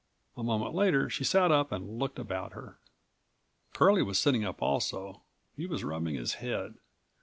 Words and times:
A 0.35 0.41
moment 0.41 0.73
later 0.73 1.11
she 1.11 1.23
sat 1.23 1.51
up 1.51 1.71
and 1.71 1.99
looked 1.99 2.17
about 2.17 2.53
her. 2.53 2.79
Curlie 3.75 4.01
was 4.01 4.17
sitting 4.17 4.43
up 4.43 4.59
also. 4.59 5.21
He 5.55 5.67
was 5.67 5.83
rubbing 5.83 6.15
his 6.15 6.33
head. 6.41 6.79